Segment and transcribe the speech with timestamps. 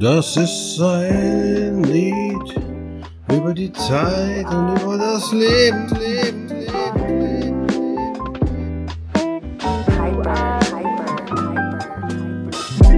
[0.00, 2.54] Das ist ein Lied
[3.30, 7.68] über die Zeit und über das Leben, Leben, Leben, Leben.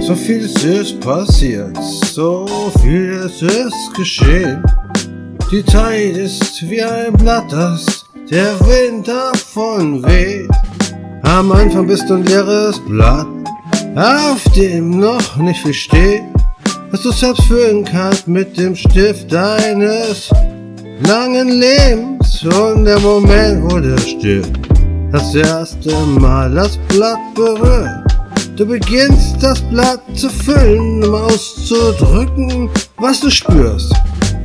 [0.00, 2.46] So vieles ist passiert, so
[2.80, 4.62] vieles ist geschehen.
[5.50, 10.48] Die Zeit ist wie ein Blatt, das der Wind davon weht.
[11.22, 13.26] Am Anfang bist du ein leeres Blatt,
[13.96, 16.31] auf dem noch nicht viel steht
[16.92, 20.30] was du selbst füllen kannst mit dem Stift deines
[21.06, 24.52] langen Lebens und der Moment, wo der Stift
[25.10, 28.04] das erste Mal das Blatt berührt.
[28.56, 32.68] Du beginnst das Blatt zu füllen, um auszudrücken,
[32.98, 33.94] was du spürst.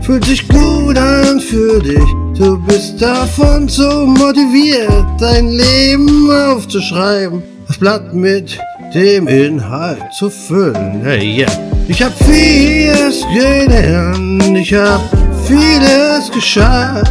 [0.01, 7.77] Fühlt sich gut an für dich, du bist davon so motiviert, dein Leben aufzuschreiben, das
[7.77, 8.57] Blatt mit
[8.93, 11.01] dem Inhalt zu füllen.
[11.03, 11.76] Hey, yeah.
[11.89, 14.99] Ich hab vieles gelernt, ich hab
[15.45, 17.07] vieles geschafft.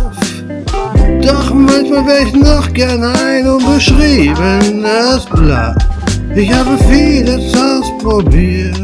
[1.23, 5.83] Doch manchmal wär ich noch gern ein unbeschriebenes Blatt.
[6.35, 8.79] Ich habe vieles ausprobiert,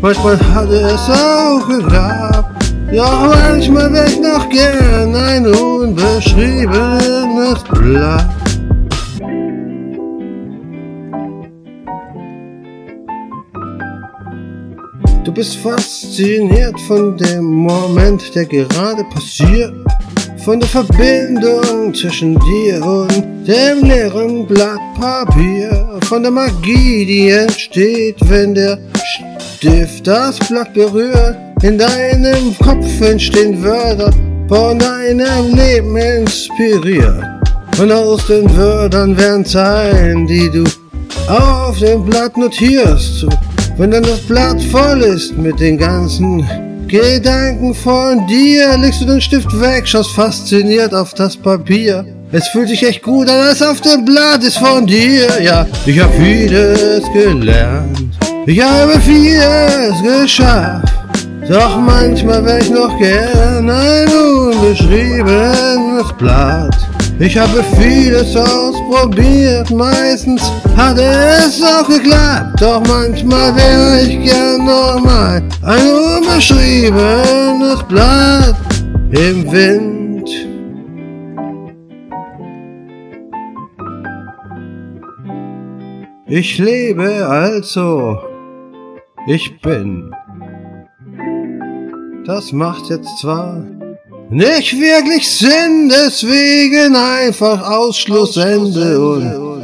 [0.00, 2.72] manchmal hat es auch geklappt.
[2.90, 8.43] Doch manchmal wär ich noch gern ein unbeschriebenes Blatt.
[15.24, 19.72] Du bist fasziniert von dem Moment, der gerade passiert.
[20.44, 25.98] Von der Verbindung zwischen dir und dem leeren Blatt Papier.
[26.02, 28.78] Von der Magie, die entsteht, wenn der
[29.56, 31.38] Stift das Blatt berührt.
[31.62, 34.12] In deinem Kopf entstehen Wörter,
[34.46, 37.24] von deinem Leben inspiriert.
[37.80, 40.64] Und aus den Wörtern werden Zeilen, die du
[41.28, 43.26] auf dem Blatt notierst.
[43.76, 46.48] Wenn dann das Blatt voll ist mit den ganzen
[46.86, 52.06] Gedanken von dir, legst du den Stift weg, schaust fasziniert auf das Papier.
[52.30, 55.26] Es fühlt sich echt gut an, als auf dem Blatt ist von dir.
[55.42, 58.14] Ja, ich hab vieles gelernt.
[58.46, 60.94] Ich habe vieles geschafft.
[61.48, 66.76] Doch manchmal wär ich noch gern ein unbeschriebenes Blatt.
[67.18, 68.36] Ich habe vieles
[68.84, 70.42] ausprobiert, meistens
[70.76, 72.60] hat es auch geklappt.
[72.60, 78.56] Doch manchmal wäre ich gern nochmal ein unbeschriebenes Blatt
[79.10, 80.28] im Wind.
[86.26, 88.18] Ich lebe also,
[89.26, 90.10] ich bin.
[92.26, 93.62] Das macht jetzt zwar
[94.34, 99.54] nicht wirklich Sinn, deswegen einfach Ausschlussende und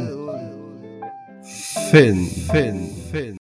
[1.91, 2.29] Finn.
[2.49, 2.89] Finn.
[3.11, 3.37] Finn.